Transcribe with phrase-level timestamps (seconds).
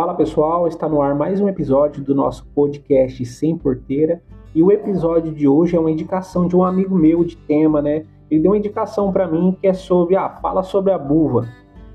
[0.00, 4.22] Fala pessoal, está no ar mais um episódio do nosso podcast Sem Porteira
[4.54, 8.06] e o episódio de hoje é uma indicação de um amigo meu de tema, né?
[8.30, 11.46] Ele deu uma indicação para mim que é sobre, ah, fala sobre a buva.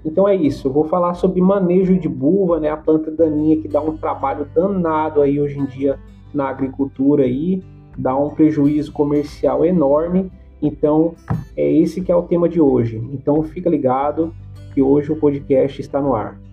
[0.06, 2.70] Então é isso, eu vou falar sobre manejo de buva, né?
[2.70, 5.98] A planta daninha que dá um trabalho danado aí hoje em dia
[6.32, 7.64] na agricultura aí,
[7.98, 10.32] dá um prejuízo comercial enorme.
[10.62, 11.16] Então
[11.58, 12.98] é esse que é o tema de hoje.
[13.12, 14.32] Então fica ligado
[14.76, 16.45] que hoje o podcast está no ar.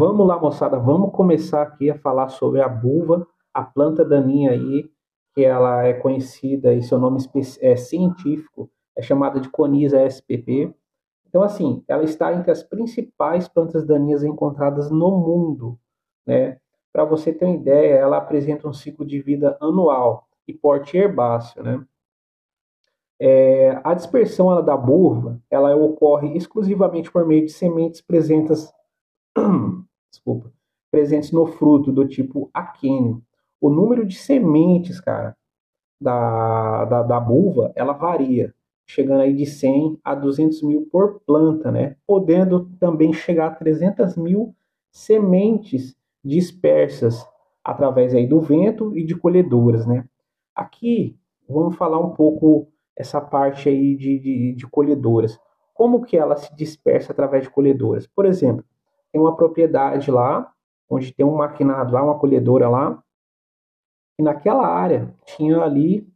[0.00, 4.90] Vamos lá, moçada, vamos começar aqui a falar sobre a buva, a planta daninha aí,
[5.34, 7.18] que ela é conhecida e seu nome
[7.60, 10.74] é científico é chamada de Conisa spp.
[11.28, 15.78] Então, assim, ela está entre as principais plantas daninhas encontradas no mundo,
[16.26, 16.56] né?
[16.90, 21.62] Para você ter uma ideia, ela apresenta um ciclo de vida anual e porte herbáceo,
[21.62, 21.84] né?
[23.20, 28.72] É, a dispersão ela, da burva, ela ocorre exclusivamente por meio de sementes presentes
[30.10, 30.52] desculpa,
[30.90, 33.22] presentes no fruto do tipo aquênio.
[33.60, 35.36] O número de sementes, cara,
[36.00, 38.54] da, da, da buva, ela varia,
[38.86, 41.96] chegando aí de 100 a 200 mil por planta, né?
[42.06, 44.54] Podendo também chegar a 300 mil
[44.90, 45.94] sementes
[46.24, 47.24] dispersas
[47.62, 50.04] através aí do vento e de colhedoras, né?
[50.54, 51.16] Aqui
[51.48, 55.38] vamos falar um pouco essa parte aí de, de, de colhedoras.
[55.74, 58.06] Como que ela se dispersa através de colhedoras?
[58.06, 58.64] Por exemplo,
[59.12, 60.52] tem uma propriedade lá,
[60.88, 63.02] onde tem um maquinado lá, uma colhedora lá,
[64.18, 66.06] e naquela área tinha ali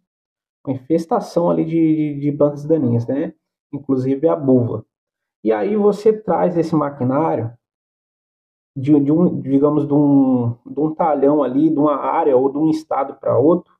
[0.66, 3.34] uma infestação ali de, de, de plantas daninhas, né?
[3.72, 4.84] Inclusive a buva.
[5.42, 7.52] E aí você traz esse maquinário
[8.76, 12.58] de, de um, digamos, de um, de um talhão ali, de uma área ou de
[12.58, 13.72] um estado para outro.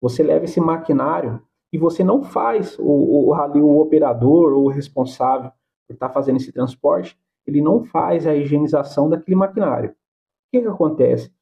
[0.00, 4.70] Você leva esse maquinário e você não faz o, o, ali, o operador ou o
[4.70, 5.50] responsável
[5.86, 9.90] por estar tá fazendo esse transporte, ele não faz a higienização daquele maquinário.
[9.90, 9.94] O
[10.52, 11.32] que, que acontece?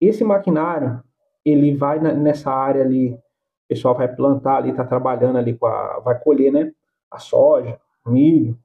[0.00, 1.02] Esse maquinário,
[1.44, 6.00] ele vai nessa área ali, o pessoal vai plantar ali, está trabalhando ali com a,
[6.00, 6.72] vai colher, né,
[7.10, 8.58] a soja, milho,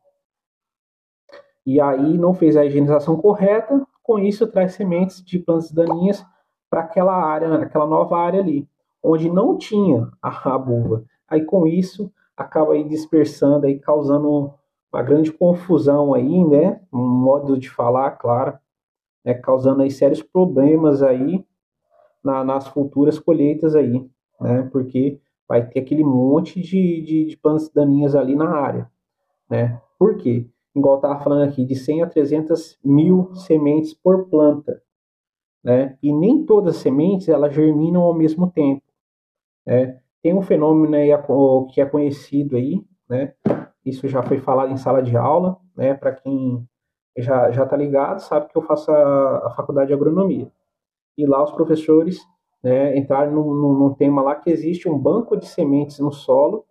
[1.66, 6.26] e aí não fez a higienização correta, com isso traz sementes de plantas daninhas
[6.70, 8.68] para aquela área, aquela nova área ali,
[9.04, 11.04] onde não tinha a, a buva.
[11.28, 14.54] Aí com isso acaba aí dispersando aí causando
[14.92, 16.82] uma grande confusão aí, né?
[16.92, 18.58] Um modo de falar, claro,
[19.24, 19.34] né?
[19.34, 21.46] causando aí sérios problemas aí
[22.24, 24.06] na, nas futuras colheitas aí,
[24.40, 24.64] né?
[24.72, 28.90] Porque vai ter aquele monte de, de, de plantas daninhas ali na área,
[29.50, 29.82] né?
[29.98, 30.48] Por quê?
[30.76, 34.82] Igual eu estava falando aqui, de 100 a 300 mil sementes por planta,
[35.64, 35.98] né?
[36.02, 38.84] E nem todas as sementes elas germinam ao mesmo tempo,
[39.66, 40.00] né?
[40.22, 41.10] Tem um fenômeno aí
[41.74, 43.34] que é conhecido aí, né?
[43.86, 45.94] Isso já foi falado em sala de aula, né?
[45.94, 46.68] Para quem
[47.18, 50.52] já já está ligado, sabe que eu faço a, a, faculdade de agronomia.
[51.18, 52.20] E lá os professores
[52.64, 56.66] né, entraram num, num, num, tema lá que existe um banco de sementes no solo,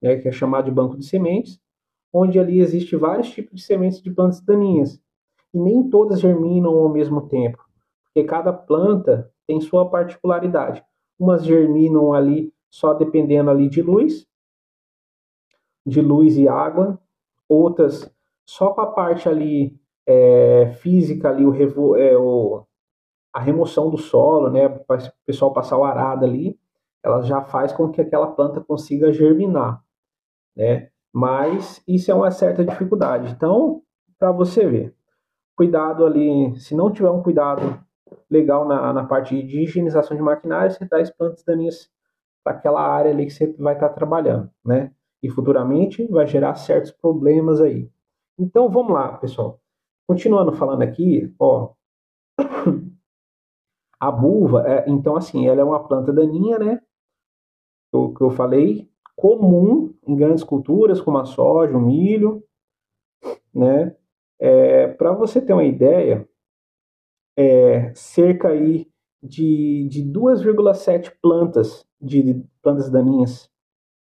[0.00, 1.60] né, que é chamado de banco de sementes,
[2.12, 5.00] onde ali existe vários tipos de sementes de plantas daninhas.
[5.52, 7.58] E nem todas germinam ao mesmo tempo,
[8.06, 10.82] porque cada planta tem sua particularidade.
[11.18, 14.26] Umas germinam ali só dependendo ali de luz,
[15.86, 16.98] de luz e água,
[17.48, 18.12] outras
[18.44, 22.64] só com a parte ali é, física, ali, o, é, o,
[23.32, 26.58] a remoção do solo, né, para o pessoal passar o arado ali,
[27.02, 29.82] ela já faz com que aquela planta consiga germinar,
[30.56, 30.90] né?
[31.12, 33.32] Mas isso é uma certa dificuldade.
[33.32, 33.82] Então,
[34.18, 34.94] para você ver,
[35.56, 37.80] cuidado ali, se não tiver um cuidado
[38.30, 41.88] legal na, na parte de higienização de maquinário, você as plantas daninhas
[42.44, 44.92] para aquela área ali que você vai estar tá trabalhando, né?
[45.26, 47.90] E futuramente vai gerar certos problemas aí.
[48.38, 49.60] Então vamos lá, pessoal.
[50.08, 51.72] Continuando falando aqui, ó,
[53.98, 56.80] a buva, é, então assim, ela é uma planta daninha, né?
[57.92, 62.44] O que eu falei, comum em grandes culturas como a soja, o milho,
[63.52, 63.96] né?
[64.38, 66.28] É, Para você ter uma ideia,
[67.36, 68.88] é, cerca aí
[69.20, 73.50] de, de 2,7 plantas de plantas daninhas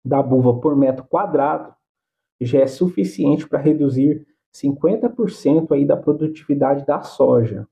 [0.07, 1.75] da buva por metro quadrado
[2.41, 7.67] já é suficiente para reduzir 50% aí da produtividade da soja.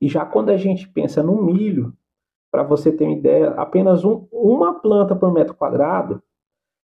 [0.00, 1.92] E já quando a gente pensa no milho,
[2.50, 6.22] para você ter uma ideia, apenas um, uma planta por metro quadrado,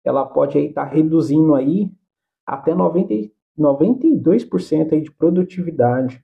[0.04, 1.90] ela pode estar tá reduzindo aí
[2.44, 6.22] até 90, 92% aí de produtividade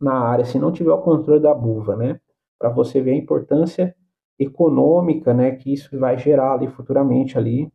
[0.00, 2.20] na área, se não tiver o controle da buva, né?
[2.58, 3.94] Para você ver a importância
[4.38, 7.72] econômica, né, que isso vai gerar ali futuramente ali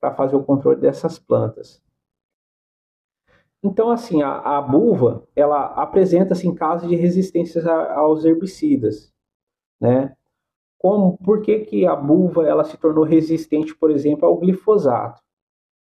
[0.00, 1.82] para fazer o controle dessas plantas.
[3.62, 7.62] Então, assim, a, a buva, ela apresenta assim, casos de resistência
[7.92, 9.12] aos herbicidas,
[9.78, 10.16] né?
[10.78, 15.22] Como, por que, que a buva ela se tornou resistente, por exemplo, ao glifosato?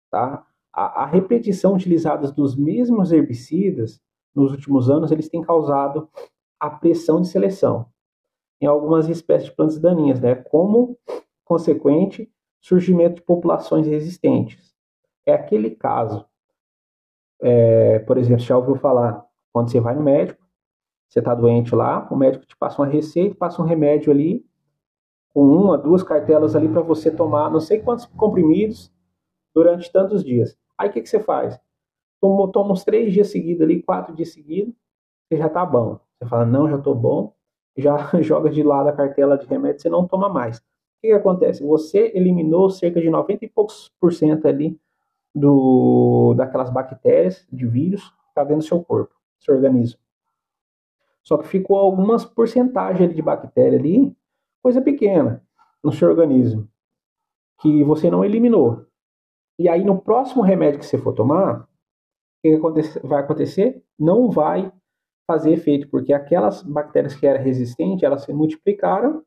[0.10, 0.48] Tá?
[0.72, 4.02] A, a repetição utilizada dos mesmos herbicidas
[4.34, 6.10] nos últimos anos, eles têm causado
[6.58, 7.90] a pressão de seleção
[8.62, 10.36] em algumas espécies de plantas daninhas, né?
[10.36, 10.98] Como
[11.44, 14.76] consequente surgimento de populações resistentes.
[15.26, 16.26] É aquele caso
[17.40, 20.46] é, por exemplo, já ouviu falar, quando você vai no médico,
[21.08, 24.46] você está doente lá, o médico te passa uma receita, passa um remédio ali,
[25.30, 28.92] com uma, duas cartelas ali para você tomar não sei quantos comprimidos
[29.54, 30.58] durante tantos dias.
[30.78, 31.60] Aí o que, que você faz?
[32.20, 34.74] Toma, toma uns três dias seguidos ali, quatro dias seguidos,
[35.28, 36.00] você já está bom.
[36.18, 37.34] Você fala, não, já estou bom,
[37.78, 40.58] já joga de lado a cartela de remédio, você não toma mais.
[40.58, 40.62] O
[41.02, 41.64] que, que acontece?
[41.64, 44.80] Você eliminou cerca de 90 e poucos por cento ali
[45.34, 50.00] do, daquelas bactérias, de vírus, que está dentro do seu corpo, do seu organismo.
[51.24, 54.16] Só que ficou algumas porcentagens de bactéria ali,
[54.64, 55.44] coisa pequena,
[55.84, 56.68] no seu organismo,
[57.60, 58.86] que você não eliminou.
[59.60, 61.68] E aí, no próximo remédio que você for tomar, o
[62.42, 62.58] que
[63.04, 63.84] vai acontecer?
[64.00, 64.72] Não vai
[65.28, 69.22] fazer efeito, porque aquelas bactérias que eram resistentes, elas se multiplicaram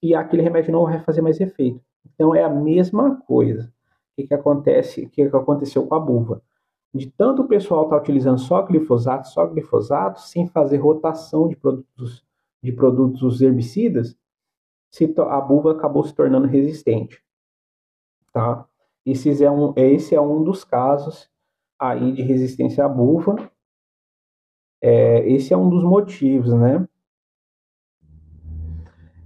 [0.00, 1.80] e aquele remédio não vai fazer mais efeito.
[2.14, 3.72] Então, é a mesma coisa
[4.16, 6.40] que, que acontece, que, que aconteceu com a buva.
[6.94, 11.56] De tanto o pessoal estar tá utilizando só glifosato, só glifosato, sem fazer rotação de
[11.56, 12.24] produtos,
[12.62, 14.16] de produtos herbicidas,
[15.28, 17.22] a buva acabou se tornando resistente.
[18.32, 18.66] Tá?
[19.04, 21.30] Esse é um, esse é um dos casos
[21.78, 23.36] aí de resistência à buva.
[24.88, 26.86] É, esse é um dos motivos, né?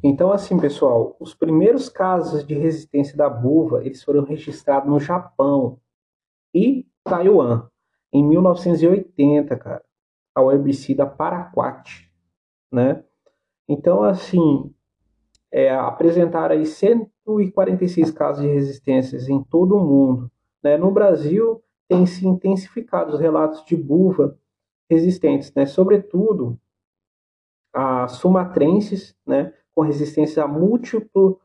[0.03, 5.79] Então, assim, pessoal, os primeiros casos de resistência da buva, eles foram registrados no Japão
[6.55, 7.69] e Taiwan,
[8.11, 9.85] em 1980, cara,
[10.35, 12.11] ao herbicida Paraquat,
[12.73, 13.05] né?
[13.69, 14.75] Então, assim,
[15.53, 20.33] é, apresentaram aí 146 casos de resistências em todo o mundo.
[20.63, 20.79] Né?
[20.79, 24.40] No Brasil, tem se intensificado os relatos de buva
[24.91, 25.65] resistentes, né?
[25.65, 26.59] Sobretudo
[27.73, 29.55] a sumatrenses, né?
[29.73, 31.37] com resistência múltipla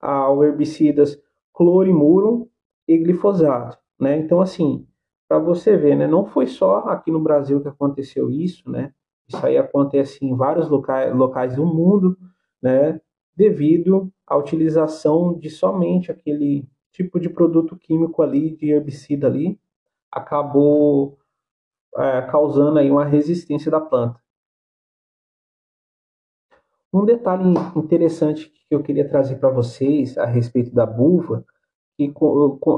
[0.00, 1.18] ao herbicidas
[1.52, 2.46] clorimuron
[2.86, 4.18] e glifosato, né?
[4.18, 4.86] Então, assim,
[5.28, 8.92] para você ver, né, não foi só aqui no Brasil que aconteceu isso, né?
[9.26, 12.18] Isso aí acontece em vários locais, locais do mundo,
[12.60, 13.00] né?
[13.34, 19.58] Devido à utilização de somente aquele tipo de produto químico ali, de herbicida ali,
[20.12, 21.18] acabou
[21.96, 24.20] é, causando aí uma resistência da planta.
[26.92, 31.44] Um detalhe interessante que eu queria trazer para vocês a respeito da buva,
[31.96, 32.12] que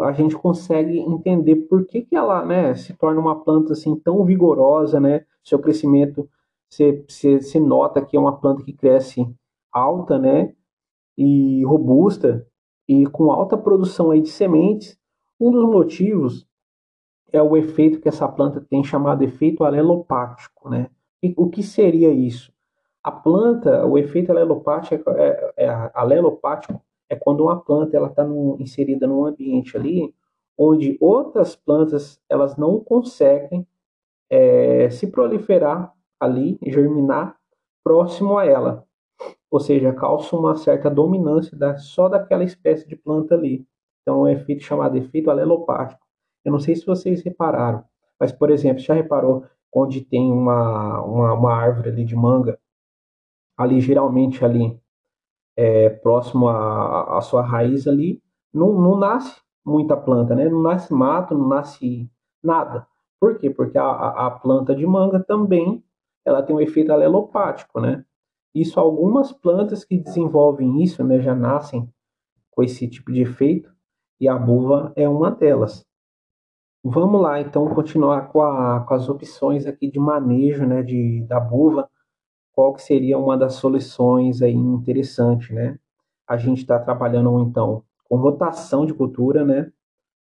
[0.02, 4.24] a gente consegue entender por que, que ela né, se torna uma planta assim tão
[4.24, 5.24] vigorosa, né?
[5.42, 6.28] Seu crescimento,
[6.70, 9.26] você, nota que é uma planta que cresce
[9.72, 10.54] alta, né?
[11.16, 12.46] E robusta
[12.88, 14.98] e com alta produção aí de sementes.
[15.38, 16.46] Um dos motivos
[17.32, 20.88] é o efeito que essa planta tem chamado efeito alelopático, né?
[21.22, 22.52] E o que seria isso?
[23.02, 28.26] A planta, o efeito alelopático é, é, é, alelopático é quando uma planta ela está
[28.58, 30.14] inserida num ambiente ali
[30.58, 33.66] onde outras plantas elas não conseguem
[34.30, 37.36] é, se proliferar ali, germinar
[37.84, 38.84] próximo a ela.
[39.50, 43.66] Ou seja, causa uma certa dominância da, só daquela espécie de planta ali.
[44.02, 46.05] Então, é um efeito chamado efeito alelopático.
[46.46, 47.84] Eu não sei se vocês repararam,
[48.18, 52.58] mas, por exemplo, já reparou onde tem uma, uma, uma árvore ali de manga
[53.56, 54.78] ali geralmente ali
[55.56, 58.22] é, próximo à, sua raiz ali,
[58.52, 60.48] não, não nasce muita planta, né?
[60.48, 62.10] Não nasce mato, não nasce
[62.42, 62.86] nada.
[63.18, 63.48] Por quê?
[63.48, 65.82] Porque a, a planta de manga também
[66.24, 68.04] ela tem um efeito alelopático, né?
[68.54, 71.88] Isso algumas plantas que desenvolvem isso, né, já nascem
[72.50, 73.70] com esse tipo de efeito
[74.18, 75.84] e a buva é uma delas.
[76.88, 81.40] Vamos lá, então, continuar com, a, com as opções aqui de manejo, né, de, da
[81.40, 81.88] buva
[82.56, 85.78] qual que seria uma das soluções aí interessante, né?
[86.26, 89.70] A gente está trabalhando então com rotação de cultura, né?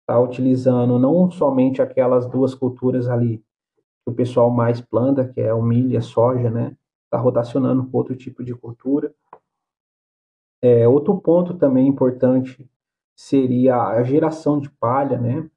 [0.01, 3.39] Está utilizando não somente aquelas duas culturas ali
[4.03, 6.77] que o pessoal mais planta, que é o milho e a soja, né?
[7.05, 9.11] Está rotacionando com outro tipo de cultura.
[10.61, 12.69] É, outro ponto também importante
[13.15, 15.49] seria a geração de palha, né?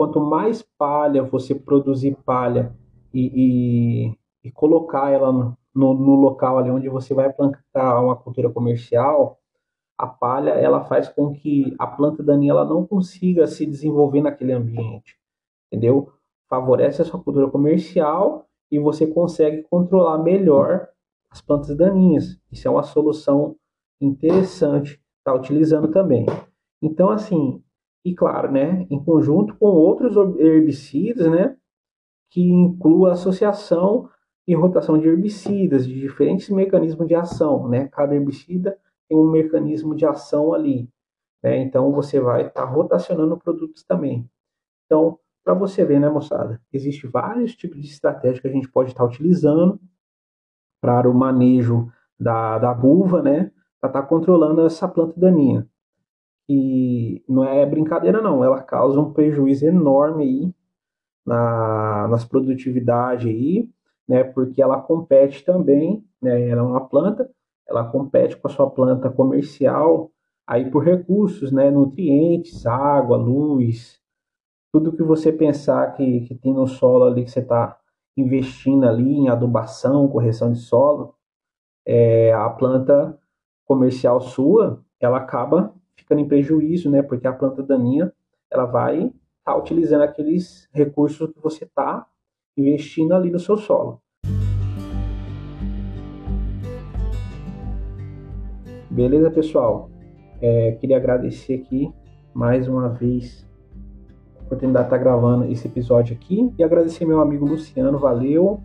[0.00, 2.74] Quanto mais palha você produzir palha
[3.12, 5.54] e, e, e colocar ela no,
[5.92, 9.38] no local ali onde você vai plantar uma cultura comercial,
[9.98, 15.18] a palha ela faz com que a planta daninha não consiga se desenvolver naquele ambiente,
[15.66, 16.10] entendeu?
[16.48, 20.88] Favorece a sua cultura comercial e você consegue controlar melhor
[21.30, 22.40] as plantas daninhas.
[22.50, 23.54] Isso é uma solução
[24.00, 26.24] interessante, tá utilizando também.
[26.80, 27.62] Então, assim,
[28.04, 31.56] e claro, né, em conjunto com outros herbicidas, né,
[32.30, 34.08] que inclua a associação
[34.46, 37.88] e rotação de herbicidas, de diferentes mecanismos de ação, né?
[37.88, 38.76] Cada herbicida
[39.08, 40.88] tem um mecanismo de ação ali,
[41.42, 41.58] né?
[41.58, 44.28] Então você vai estar tá rotacionando produtos também.
[44.86, 48.90] Então, para você ver, né, moçada, existe vários tipos de estratégia que a gente pode
[48.90, 49.80] estar tá utilizando
[50.80, 51.88] para o manejo
[52.18, 55.69] da, da buva, né, para estar tá controlando essa planta daninha.
[56.52, 60.54] E não é brincadeira não, ela causa um prejuízo enorme aí
[61.24, 63.70] na, nas produtividades aí,
[64.08, 67.30] né, porque ela compete também, né, ela é uma planta,
[67.68, 70.10] ela compete com a sua planta comercial
[70.44, 74.00] aí por recursos, né, nutrientes, água, luz,
[74.72, 77.78] tudo que você pensar que, que tem no solo ali que você está
[78.16, 81.14] investindo ali em adubação, correção de solo,
[81.86, 83.16] é, a planta
[83.64, 85.72] comercial sua, ela acaba
[86.10, 87.02] ficando em prejuízo, né?
[87.02, 88.12] Porque a planta daninha,
[88.50, 89.12] ela vai estar
[89.44, 92.04] tá utilizando aqueles recursos que você está
[92.56, 94.00] investindo ali no seu solo.
[98.90, 99.88] Beleza, pessoal?
[100.42, 101.92] É, queria agradecer aqui
[102.34, 103.48] mais uma vez
[104.36, 108.60] a oportunidade de estar gravando esse episódio aqui e agradecer meu amigo Luciano, valeu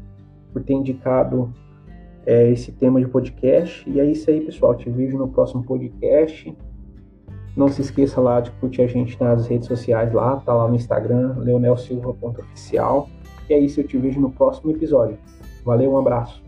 [0.52, 1.54] por ter indicado
[2.26, 3.88] é, esse tema de podcast.
[3.88, 4.74] E é isso aí, pessoal.
[4.74, 6.56] Te vejo no próximo podcast.
[7.56, 10.76] Não se esqueça lá de curtir a gente nas redes sociais lá, tá lá no
[10.76, 13.10] Instagram, leonelsilva.oficial.
[13.50, 15.18] E é isso, eu te vejo no próximo episódio.
[15.64, 16.45] Valeu, um abraço.